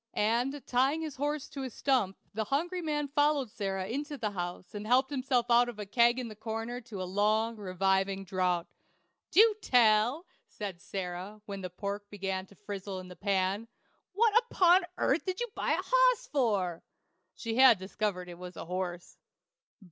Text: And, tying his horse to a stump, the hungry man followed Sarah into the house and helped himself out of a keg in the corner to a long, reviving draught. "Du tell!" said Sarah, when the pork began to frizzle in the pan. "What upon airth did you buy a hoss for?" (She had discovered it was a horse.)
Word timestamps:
And, 0.15 0.65
tying 0.65 1.03
his 1.03 1.17
horse 1.17 1.47
to 1.49 1.61
a 1.61 1.69
stump, 1.69 2.17
the 2.33 2.45
hungry 2.45 2.81
man 2.81 3.07
followed 3.09 3.51
Sarah 3.51 3.85
into 3.85 4.17
the 4.17 4.31
house 4.31 4.73
and 4.73 4.87
helped 4.87 5.11
himself 5.11 5.51
out 5.51 5.69
of 5.69 5.77
a 5.77 5.85
keg 5.85 6.17
in 6.17 6.27
the 6.27 6.35
corner 6.35 6.81
to 6.81 7.03
a 7.03 7.03
long, 7.03 7.55
reviving 7.55 8.25
draught. 8.25 8.71
"Du 9.29 9.53
tell!" 9.61 10.25
said 10.47 10.81
Sarah, 10.81 11.39
when 11.45 11.61
the 11.61 11.69
pork 11.69 12.09
began 12.09 12.47
to 12.47 12.55
frizzle 12.55 12.97
in 12.99 13.09
the 13.09 13.15
pan. 13.15 13.67
"What 14.13 14.35
upon 14.45 14.85
airth 14.97 15.23
did 15.23 15.39
you 15.39 15.49
buy 15.53 15.73
a 15.73 15.83
hoss 15.85 16.25
for?" 16.31 16.81
(She 17.35 17.57
had 17.57 17.77
discovered 17.77 18.27
it 18.27 18.39
was 18.39 18.57
a 18.57 18.65
horse.) 18.65 19.19